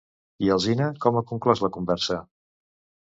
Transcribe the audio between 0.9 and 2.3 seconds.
com ha conclòs la conversa?